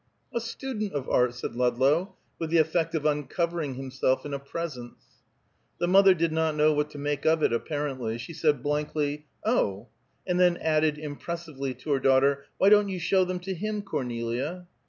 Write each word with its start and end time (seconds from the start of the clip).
"A 0.33 0.39
student 0.41 0.93
of 0.93 1.07
art," 1.07 1.35
said 1.35 1.55
Ludlow, 1.55 2.15
with 2.39 2.49
the 2.49 2.57
effect 2.57 2.95
of 2.95 3.05
uncovering 3.05 3.75
himself 3.75 4.25
in 4.25 4.33
a 4.33 4.39
presence. 4.39 5.03
The 5.77 5.87
mother 5.87 6.15
did 6.15 6.31
not 6.31 6.55
know 6.55 6.73
what 6.73 6.89
to 6.89 6.97
make 6.97 7.23
of 7.23 7.43
it 7.43 7.53
apparently; 7.53 8.17
she 8.17 8.33
said 8.33 8.63
blankly, 8.63 9.27
"Oh!" 9.45 9.89
and 10.25 10.39
then 10.39 10.57
added 10.57 10.97
impressively, 10.97 11.75
to 11.75 11.91
her 11.91 11.99
daughter: 11.99 12.45
"Why 12.57 12.69
don't 12.69 12.89
you 12.89 12.97
show 12.97 13.23
them 13.25 13.39
to 13.41 13.53
him, 13.53 13.83
Cornelia?" 13.83 14.65